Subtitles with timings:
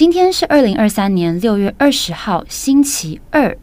[0.00, 3.54] 今天是二零二三年六月二十号，星期二。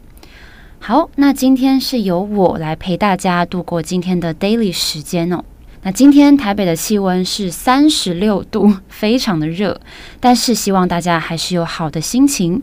[0.78, 5.42] 好，那今天是由我来陪大家度过今天的 daily 时间哦。
[5.82, 9.80] 那今天台北的气温是三十六度，非常的热，
[10.20, 12.62] 但是希望大家还是有好的心情。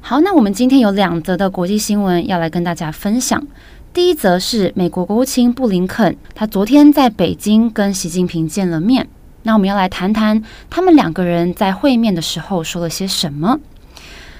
[0.00, 3.46] 好，那我们今天有两则的国际新闻要来跟大家分享。
[3.92, 9.08] 第一则是美国国务卿布林肯，他昨天在北京跟习近平见了面。
[9.44, 13.60] 那我们要来谈谈他们两个人在会面的时候说了些什么。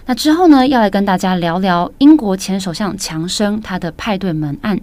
[0.06, 4.80] 那之后呢，要来跟大家聊聊英国前首相强生他的派对门案。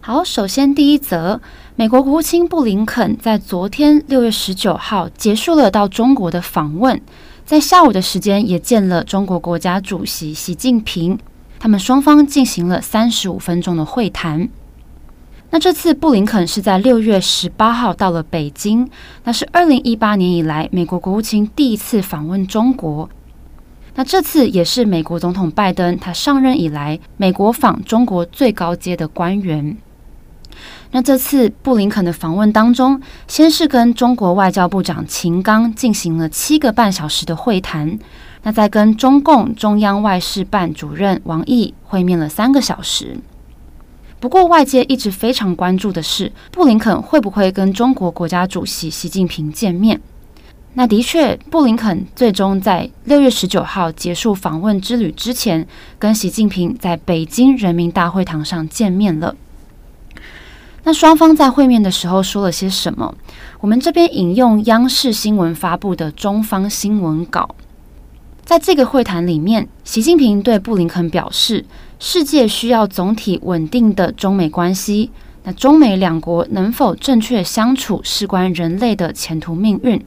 [0.00, 1.40] 好，首先第一则，
[1.74, 7.00] 美国国务卿布林肯在昨天六月十九号结束了到中国的访问，
[7.44, 11.18] 在下午的时间也见了中国国家主席习近平，
[11.58, 14.48] 他们双方进行了三十五分钟的会谈。
[15.56, 18.86] 那这次布林肯是在六月十八号到了北京，
[19.24, 23.08] 那是二零一八年以来美国国务卿第一次访问中国。
[23.94, 29.78] 那这次也是美国总统拜登他上任以来美国访中国最高阶的官员。
[30.90, 37.98] 那这次布林肯的访问当中，先是跟中国外交部长秦刚进行了七个半小时的会谈，
[38.42, 43.16] 那再跟中共中央外事办主任王毅会面了三个小时。
[44.26, 50.00] 不过，外界一直非常关注的是，布林肯会不会跟中国国家主席习近平见面？
[50.74, 55.64] 那的确，布林肯最终在六月十九号结束访问之旅之前，
[56.00, 59.36] 跟习近平在北京人民大会堂上见面了。
[60.82, 63.14] 那双方在会面的时候说了些什么？
[63.60, 67.54] 我们这边引用央视新闻发布的中方新闻稿。
[68.44, 71.64] 在这个会谈里面，习近平对布林肯表示，
[71.98, 75.10] 世界需要总体稳定的中美关系。
[75.44, 80.04] 那中美两国能否正确相处，事关人类的前途命运。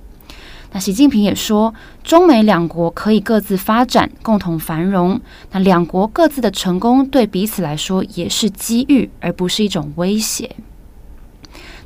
[0.72, 1.74] 那习近平也说，
[2.04, 5.20] 中美两国可以各自发展，共同繁荣。
[5.52, 10.56] 那两国各自的成功，对彼此来说也是机遇，而不是一种威胁。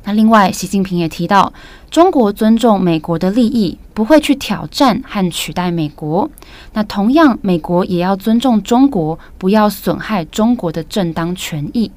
[0.04, 1.52] 那另外，习近平也提到，
[1.90, 6.30] 中国尊重美国的利益，不会去挑战和取代美国。
[6.74, 11.90] 那同样，美国也要尊重中国，不要损害中国的正当权益。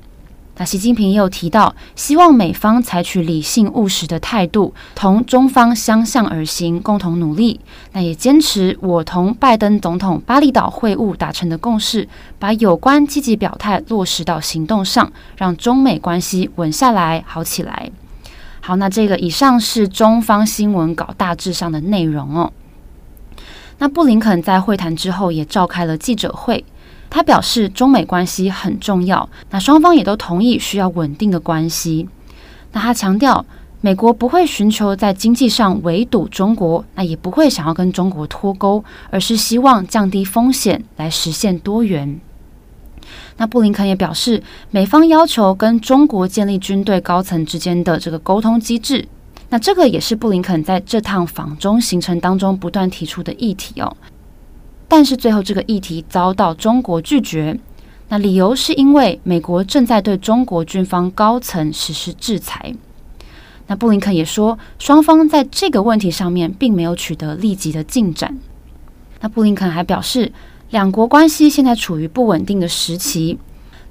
[0.60, 7.60] 那习近平也有提到，希望美方采取理性务实的态度，同中方相向而行，共同努力。
[7.92, 12.10] 那也坚持我同拜登总统巴厘岛会晤达成的共识，
[12.40, 17.92] 把有关积极表态落实到行动上，让中美关系稳下来、好起来。
[18.60, 22.52] 好，那这个以上是中方新闻稿大致上的内容哦。
[23.78, 26.66] 那布林肯在会谈之后也召开了记者会，
[27.10, 32.08] 他表示中美关系很重要，那双方也都同意需要稳定的关系。
[32.74, 33.46] 那他强调，
[33.82, 42.20] 美国不会寻求在经济上围堵中国，那也不会想要跟中国脱钩，而是希望降低风险来实现多元。
[43.38, 49.08] 那布林肯也表示，美方要求跟中国建立军队高层之间的这个沟通机制，
[49.50, 53.96] 那这个也是布林肯在这趟访中行程当中不断提出的议题哦。
[54.88, 57.60] 但是最后这个议题遭到中国拒绝，
[58.10, 62.74] 那理由是因为美国正在对中国军方高层实施制裁。
[63.68, 68.38] 那布林肯也说，双方在这个问题上面并没有取得立即的进展。
[69.20, 70.32] 那布林肯还表示，
[70.70, 73.38] 两国关系现在处于不稳定的时期，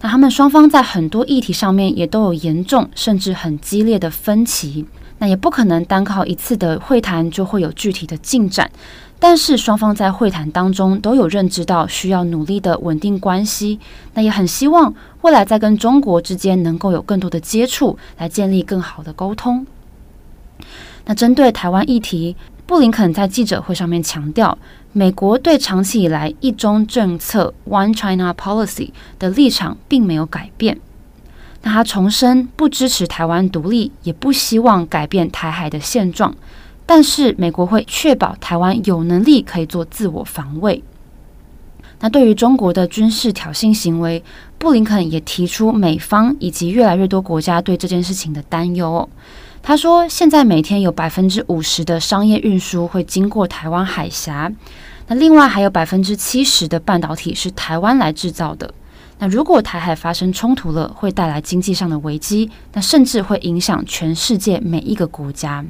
[0.00, 4.86] 那他们双方在很多议题上面也都有严重甚至很激烈的分歧，
[5.18, 8.70] 那也不可能单靠一次的会谈就会有具体的进展。
[9.18, 13.80] 但是双方在会谈当中都有认知到需要努力的稳定关系，
[14.14, 19.66] 那也很希望未来在跟中国之间能够有更多的接触，来建立更好的沟通。
[21.06, 22.36] 那针对台湾议题，
[22.66, 24.58] 布林肯在记者会上面强调，
[24.92, 30.78] 美国对长期以来一中政策 （One China Policy） 的立场并没有改变。
[31.62, 36.34] 那他重申不支持台湾独立，也不希望改变台海的现状，
[36.86, 40.82] 但是美国会确保台湾有能力可以做自我防卫。
[41.98, 44.22] 那对于中国的军事挑衅行为，
[44.58, 49.08] 布林肯也提出美方以及越来越多国家对这件事情的担忧。
[49.62, 54.52] 他说，现在每天有百分之五十的商业运输会经过台湾海峡，
[55.08, 58.72] 那另外还有百分之七十的半导体是台湾来制造的。
[59.18, 65.64] 那如果台海发生冲突了，会带来经济上的危机，那甚至会影响全世界每一个国家。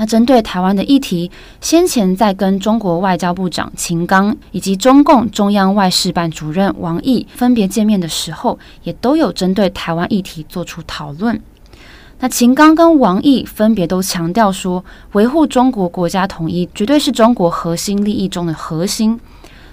[0.00, 1.30] 那针对台湾的议题，
[1.60, 11.38] 先前在跟中国外交部长秦刚以及中共中央外事办主任王毅分别见面的时候，也都有针对台湾议题做出讨论。
[12.20, 14.82] 那秦刚跟王毅分别都强调说，
[15.12, 19.20] 维护中国国家统一绝对是中国核心利益中的核心。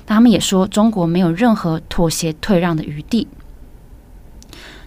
[0.05, 3.29] 他们也说，中国没有任何妥协退让的余地。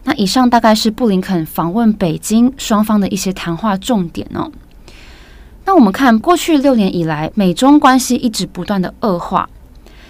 [0.04, 4.52] 那以上大概是布林肯访问北京双方的一些谈话重点哦。
[5.70, 9.48] 那我们看过去六年以来，美中关系一直不断的恶化。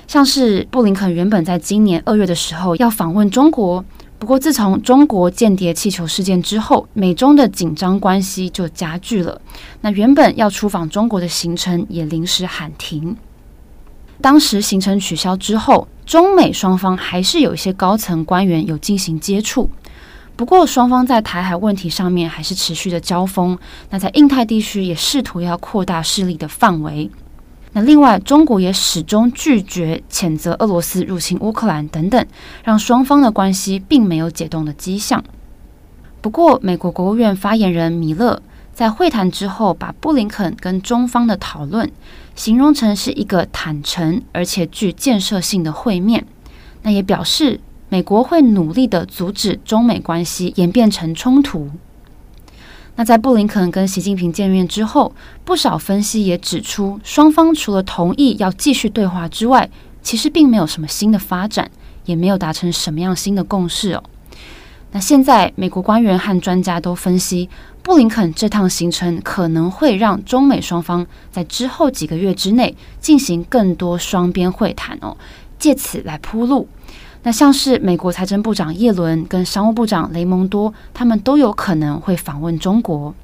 [0.06, 3.84] 像是布林肯原本在今年二月的时候要访问中国，
[4.18, 9.38] 不过自从中国间谍气球事件之后，美中的紧张关系就加剧了。
[9.82, 13.14] 那原本要出访中国的行程也临时喊停。
[14.22, 19.68] 当时行程取消之后，中美双方还是有一些高层官员有进行接触。
[20.40, 23.58] 不过，双方在台海问题上面还是持续的交锋。
[23.90, 27.10] 那在印太地区也试图要扩大势力的范围。
[27.74, 32.26] 那另外，中国也始终拒绝谴责俄罗斯入侵乌克兰等等，
[32.64, 35.22] 让双方的关系并没有解冻的迹象。
[36.22, 38.40] 不过，美国国务院发言人米勒
[38.72, 41.92] 在会谈之后，把布林肯跟中方的讨论。
[42.34, 46.26] 形容成是一个坦诚而且具建设性的会面，
[46.80, 47.60] 那也表示
[47.90, 51.68] 美国会努力的阻止中美关系演变成冲突。
[52.94, 55.12] 那在布林肯跟习近平见面之后，
[55.44, 59.68] 不少分析也指出，双方除了同意要继续对话之外，
[60.02, 61.70] 其实并没有什么新的发展，
[62.04, 64.02] 也没有达成什么样新的共识哦。
[64.92, 67.48] 那现在美国官员和专家都分析。
[67.82, 75.16] 布林肯这趟行程可能会让中美双方在之后几个月之内进行更多双边会谈哦，
[75.58, 76.68] 借此来铺路。
[77.22, 83.14] 那像是美国财政部长耶伦跟商务部长雷蒙多，他们都有可能会访问中国。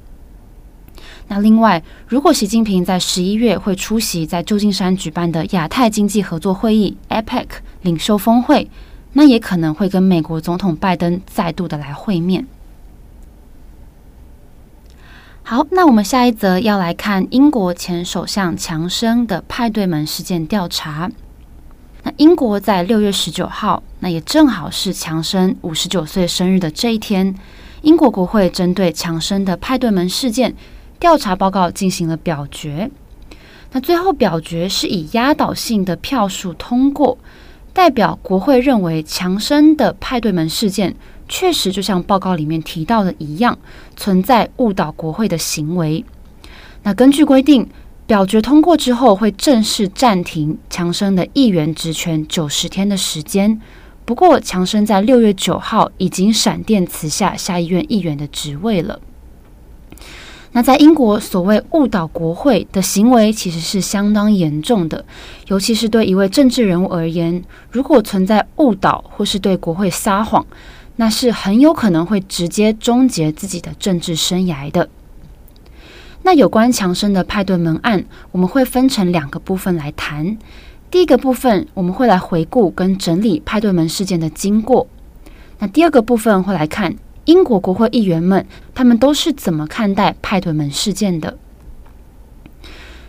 [1.29, 7.47] 那另外，如果习近平在十一月会出席在旧金山举办的亚太经济合作会议 （APEC）
[7.83, 8.71] 领袖峰会，
[9.15, 12.47] 那也可能会跟美国总统拜登再度的来会面。
[15.43, 21.11] 好，那我们下一则要来看英国前首相强生的派对门事件调查。
[22.07, 27.35] 那英国在六月十九号，那也正好是强生五十九岁生日的这一天，
[27.83, 30.55] 英国国会针对强生的派对门事件
[31.01, 32.89] 调查报告进行了表决。
[33.73, 37.19] 那最后表决是以压倒性的票数通过，
[37.73, 40.95] 代表国会认为强生的派对门事件。
[41.29, 43.59] 确实，就像报告里面提到的一样，
[43.97, 46.05] 存在误导国会的行为。
[46.85, 47.69] 那根据规定，
[48.07, 53.61] 表决通过之后，会正式暂停强生的议员职权九十天的时间。
[54.05, 59.01] 不过，强生在六月九号已经闪电辞下下议院议员的职位了。
[60.53, 65.05] 那在英国，所谓误导国会的行为，其实是相当严重的，
[65.49, 70.47] 尤其是对一位政治人物而言，如果存在误导或是对国会撒谎。
[70.99, 74.89] 那是很有可能会直接终结自己的政治生涯的。
[76.27, 80.37] 那有关强生的派对门案，我们会分成两个部分来谈。
[80.91, 84.89] 第一个部分，我们会来回顾跟整理派对门事件的经过。
[85.61, 86.97] 那第二个部分会来看
[87.27, 91.39] 英国国会议员们，他们都是怎么看待派对门事件的。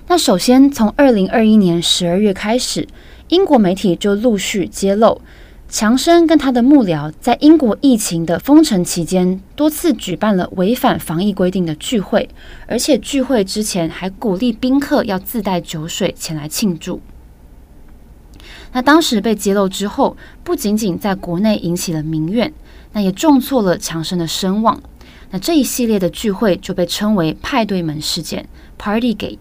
[0.05, 2.87] 那首先，从二零二一年十二月开始，
[3.29, 5.19] 英国媒体就陆续揭露。
[5.69, 12.29] 强生跟他的幕僚在英国疫情的封城期间，多次举办了违反防疫规定的聚会，
[12.67, 17.01] 而且聚会之前还鼓励宾客要自带酒水前来庆祝。
[18.71, 22.53] 那当时被揭露之后，不仅仅在国内引起了民怨，
[22.93, 24.81] 那也重挫了强生的声望。
[25.31, 28.47] 那这一系列的聚会就被称为“派对门事件
[28.79, 29.37] ”（Partygate）。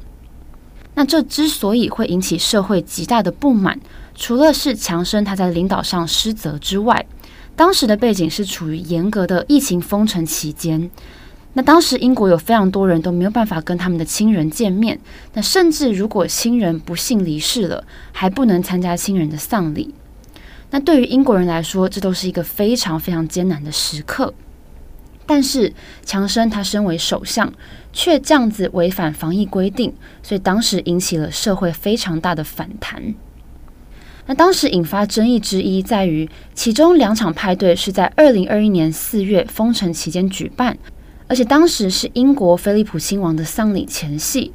[0.94, 3.78] 那这之所以会引起社会极大的不满。
[4.16, 7.06] 除了是强生他在领导上失责之外，
[7.54, 10.90] 当时的背景是处于严格的疫情封城期间。
[11.52, 14.98] 那当时英国有非常多人都没有办法跟他们的亲人见面，
[15.34, 19.94] 那甚至如果亲人不幸离世了，还不能参加亲人的丧礼。
[20.70, 24.34] 那对于英国人来说，这都是一个非常非常艰难的时刻。
[25.24, 25.72] 但是
[26.04, 27.52] 强生他身为首相，
[27.92, 33.14] 却这样子违反防疫规定，所以当时引起了社会非常大的反弹。
[34.26, 40.76] 那当时引发争议之一在于，其中两场派对是在二零二一年四月封城期间举办，
[41.28, 44.52] 而且当时是英国菲利普亲王的丧礼前夕，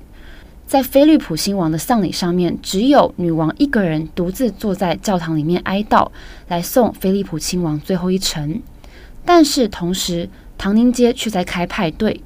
[0.68, 6.10] 在菲利普亲王的丧礼上面，只有女王一个人独自坐在教堂里面哀悼，
[6.50, 8.62] 来送菲利普亲王最后一程。
[9.24, 12.22] 但是同时，唐宁街却在开派对，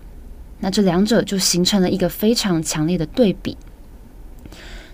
[0.61, 3.55] 那这两者就形成了一个非常强烈的对比。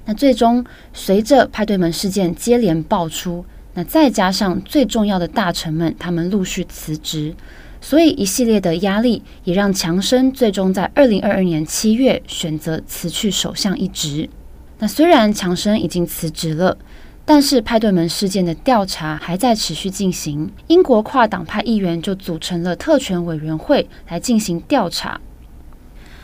[0.05, 7.35] 那最终，随着派对门事件接连爆出，那再加上最重要的大臣们他们陆续辞职。
[7.79, 14.29] 所以一系列的压力也让强生最终在二零二二年七月选择辞去首相一职。
[14.77, 16.77] 那虽然强生已经辞职了，
[17.25, 20.51] 但是派对门事件的调查还在持续进行。
[20.67, 25.19] 英国跨党派议员就组成了特权委员会来进行调查。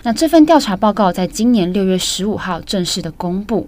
[0.08, 3.68] 那这份调查报告在今年六月十五号正式的公布。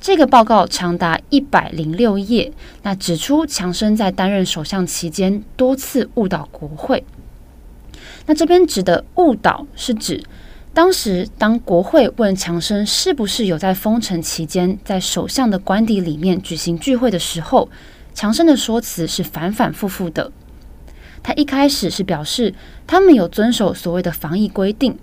[0.00, 2.50] 这个报告长达一百零六页，
[2.84, 7.04] 那指出强生在担任首相期间多次误导国会。
[8.24, 10.24] 那这边指的误导是指，
[10.72, 17.68] 当时当国会问强生是不是有在封城期间在首相的官邸里面举行聚会的时候，
[18.14, 20.32] 强生的说辞是反反复复的。
[21.22, 22.54] 他一开始是表示
[22.86, 24.98] 他们有遵守所谓的防疫规定。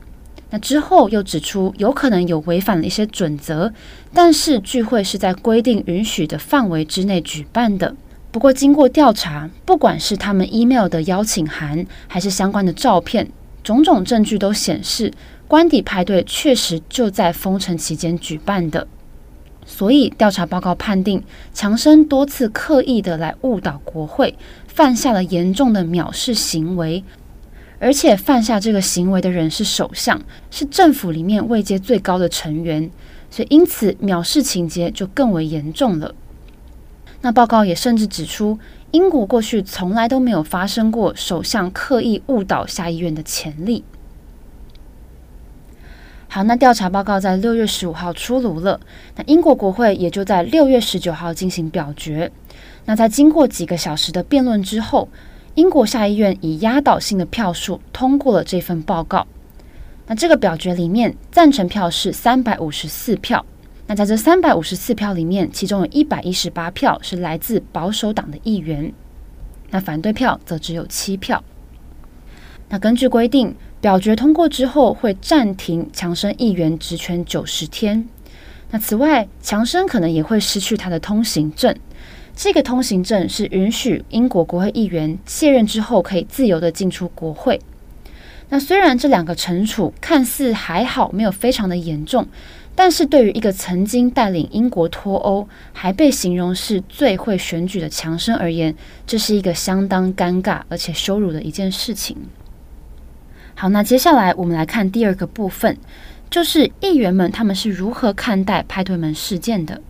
[0.60, 3.74] 之后又指出，有可能有违反了一些准则，
[4.14, 7.96] 但是聚会是在规定允许的范围之内举办的。
[8.32, 13.30] 不过经过调查，不管是他们 email 的邀请函，还是相关的照片，
[13.64, 15.12] 种种证据都显示，
[15.48, 18.88] 官邸派对确实就在封城期间举办的。
[19.66, 24.36] 所以调查报告判定，强生多次刻意的来误导国会，
[24.68, 27.04] 犯下了严重的藐视行为。
[27.86, 32.90] 而且犯下这个行为的人是首相，是政府里面位阶最高的成员，
[33.30, 36.16] 所以因此藐视情节就更为严重了。
[37.22, 38.58] 那报告也甚至指出，
[38.90, 43.84] 英国过去从来都没有发生过首相刻意误导下议院的前例。
[46.28, 48.80] 好，那调查报告在六月十五号出炉了，
[49.16, 52.32] 那英国国会也就在六月十九号进行表决。
[52.86, 55.08] 那在经过几个小时的辩论之后，
[55.56, 59.26] 英国下议院以压倒性的票数通过了这份报告。
[60.06, 63.46] 那这个表决里面，赞成票是三百五十四票。
[63.88, 68.92] 那在这三百五十四票里面，其中有一百一十八票是来自保守党的议员。
[69.70, 71.42] 那反对票则只有七票。
[72.68, 78.06] 那根据规定，表决通过之后会暂停强生议员职权九十天。
[78.72, 81.74] 那此外，强生可能也会失去他的通行证。
[82.36, 87.60] 这个通行证是允许英国国会议员卸任之后可以自由地进出国会。
[88.50, 92.28] 那虽然这两个惩处看似还好，没有非常的严重，
[92.76, 98.76] 但是对于一个曾经带领英国脱欧，还被形容是最会选举的强生而言，
[99.08, 102.18] 这是一个相当尴尬而且羞辱的一件事情。
[103.56, 105.78] 好，那接下来我们来看第二个部分，
[106.30, 109.82] 就是议员们他们是如何看待派对门事件的。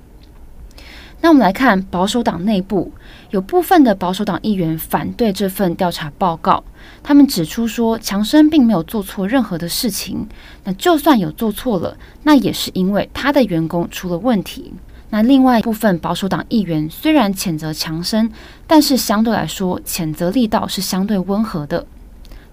[1.22, 2.92] 那我们来看保守党内部，
[3.32, 6.64] 有部分的保守党议员反对这份调查报告。
[7.02, 10.28] 他们指出说，强生并没有做错任何的事情。
[10.64, 14.74] 那就算有做错了，那也是因为他的员工出了问题。
[15.10, 18.30] 那另外一部分保守党议员虽然谴责强生，
[18.68, 21.86] 但是相对来说，谴责力道是相对温和的。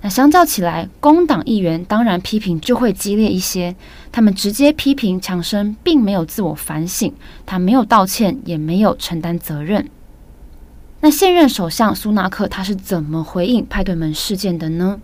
[0.04, 3.74] 那相较起来，工党议员当然批评就会激烈一些。
[4.10, 7.12] 他们直接批评强生并没有自我反省，
[7.46, 9.88] 他没有道歉，也没有承担责任。
[11.00, 15.00] 那现任首相苏纳克他是怎么回应派对门事件的呢？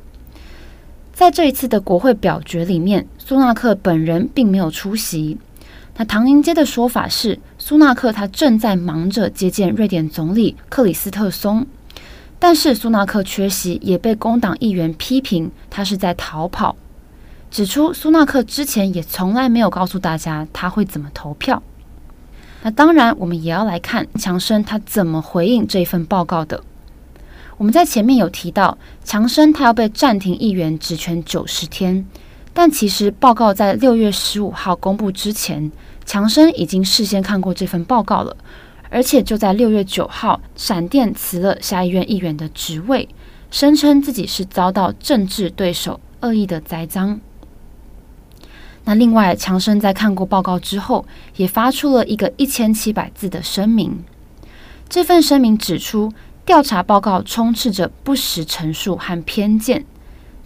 [1.13, 5.39] 在这一次的国会表决里面，苏纳克本人并没有出席。
[5.97, 11.67] 那唐宁街的说法是，苏纳克他正在忙着接见瑞典总理克里斯特松。
[12.39, 16.77] 但是苏纳克缺席，也被工党议员批评他是在逃跑，
[17.51, 21.63] 指出苏纳克之前也从来没有告诉大家他会怎么投票。
[22.63, 26.63] 那当然，我们也要来看强生他怎么回应这份报告的。
[27.57, 32.07] 我们在前面有提到，强生他要被暂停议员职权九十天，
[32.55, 35.71] 但其实报告在六月十五号公布之前，
[36.05, 38.37] 强生已经事先看过这份报告了。
[38.91, 43.09] 而且就在六月九号，闪电辞了下议院议员的职位，
[43.51, 47.21] 声称自己是遭到政治对手恶意的栽赃。
[48.85, 51.05] 那另外，强生在看过报告之后，
[51.37, 54.03] 也发出了一个一千七百字的声明。
[54.89, 56.11] 这份声明指出，
[56.47, 59.85] 调查报告充斥着不实陈述和偏见。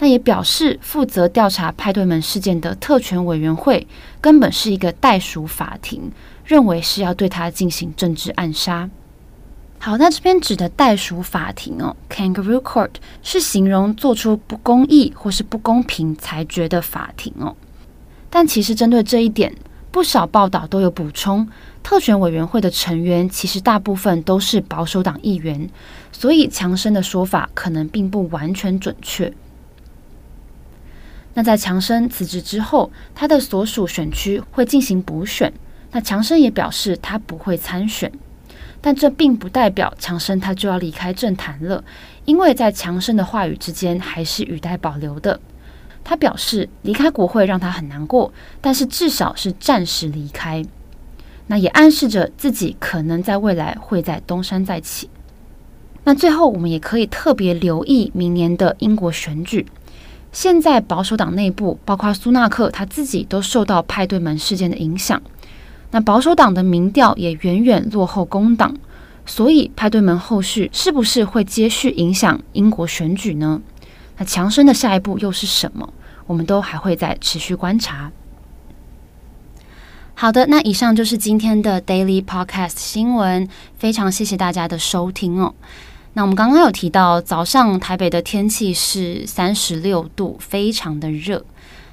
[0.00, 3.86] 那也表示，负责调查派对门事件的特权委员会
[4.20, 6.10] 根本是一个代属法庭。
[6.44, 8.88] 认为是要对他进行政治暗杀。
[9.78, 12.90] 好，那这边指的袋鼠法庭哦，Kangaroo Court
[13.22, 17.56] 是形容做出不公义或是不公平裁决的法庭哦。
[18.30, 19.52] 但其实针对这一点，
[19.90, 21.48] 不少报道都有补充，
[21.82, 25.68] 特权委员会的成员其实大部分都是保守党议员，
[26.12, 29.32] 所以强生的说法可能并不完全准确。
[31.34, 35.52] 那在强生辞职之后，他的所属选区会进行补选，
[35.92, 38.10] 那强生也表示他不会参选。
[38.80, 41.84] 但这并不代表强生他就要离开政坛了，
[42.24, 45.38] 因为在强生的话语之间还是语带保留的。
[46.02, 50.64] 他表示离开国会让他很难过，但是至少是暂时离开。
[51.46, 55.08] 那也暗示着自己可能在未来会在东山再起。
[56.02, 59.64] 那最后我们也可以特别留意明年的英国选举。
[60.32, 65.22] 现在保守党内部，包括苏纳克他自己都受到派对门事件的影响。
[65.92, 68.74] 那保守党的民调也远远落后工党，
[69.24, 73.62] 所以派对门后续是不是会接续影响英国选举呢？
[74.16, 75.92] 那强生的下一步又是什么？
[76.26, 78.10] 我们都还会再持续观察。
[80.14, 85.54] 好的，那以上就是今天的 Daily Podcast 新闻，非常谢谢大家的收听哦。
[86.14, 91.44] 那我们刚刚有提到，早上台北的天气是三十六度，非常的热。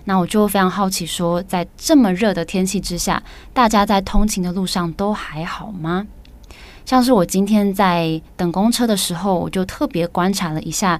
[0.09, 3.21] 那我就非常好奇，说在这么热的天气之下，
[3.53, 6.07] 大家在通勤的路上都还好吗？
[6.83, 10.99] 像是我今天在等公车的时候，我就特别观察了一下，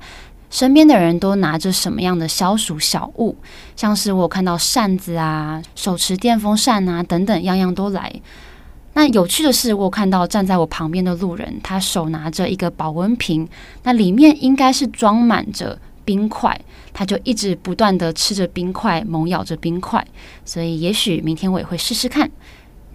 [0.51, 3.35] 身边的人都拿着什么样的消暑小物，
[3.75, 8.13] 像是我看到扇子啊、手持电风扇啊等等，样样都来。
[8.93, 13.49] 那有趣的是，我看到站在我旁边的路人，他手拿着一个保温瓶，
[13.81, 15.79] 那里面应该是装满着。
[16.09, 16.59] 冰块，
[16.91, 20.03] 他就一直不断地吃着冰块，猛咬着冰块。
[20.43, 22.31] 所以，也许明天我也会试试看。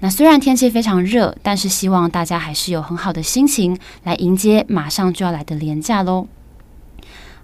[0.00, 6.26] 那虽然天气非常热，但是希望大家还是有很好的心情来迎接马上就要来的连假喽。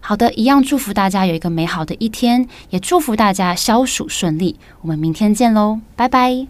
[0.00, 4.56] 好的，一样祝福大家有一个美好的一天，也祝福大家消暑顺利。
[4.80, 6.48] 我们明天见喽，拜拜。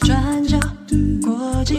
[0.00, 0.58] 转角
[1.22, 1.78] 国际